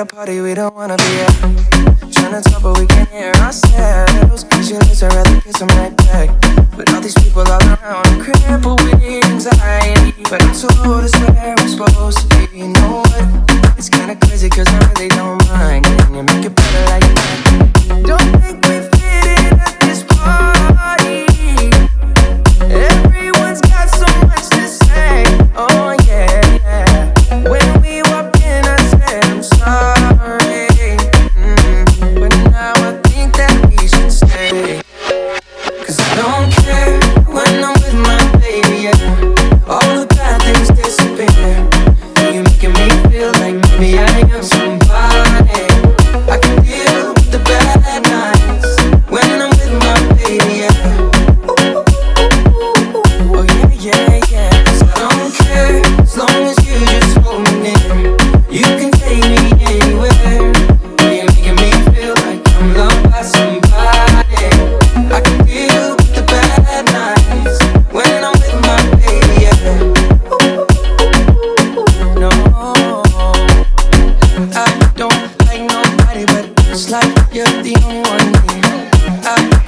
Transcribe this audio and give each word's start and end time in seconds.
a 0.00 0.06
party 0.06 0.40
we 0.40 0.54
don't 0.54 0.74
wanna 0.74 0.96
be 0.96 1.20
at. 1.20 1.32
Trying 2.12 2.42
to 2.42 2.50
talk, 2.50 2.62
but 2.62 2.78
we 2.78 2.86
can 2.86 3.06
hear 3.08 3.32
ourselves. 3.34 3.99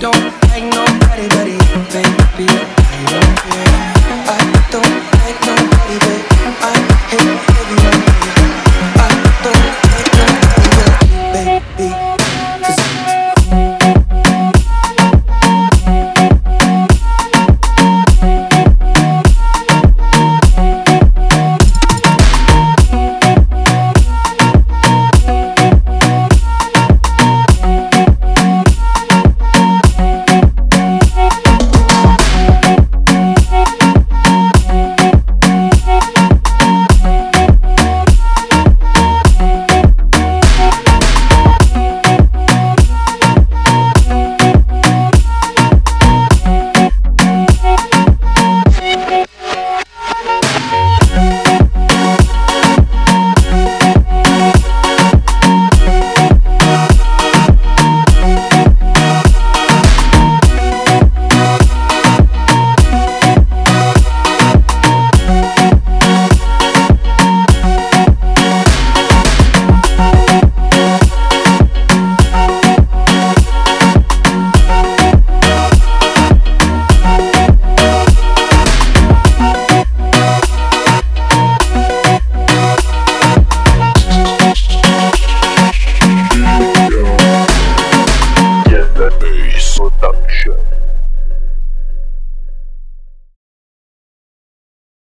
don't 0.03 0.15
like 0.49 0.65
nobody, 0.65 1.29
but 1.29 1.47
you, 1.47 1.59
baby. 1.93 2.49
I 2.49 3.07
don't 3.09 3.37
care. 3.39 3.73
I 4.27 4.69
don't 4.71 4.95
like 5.23 5.41
nobody. 5.47 5.72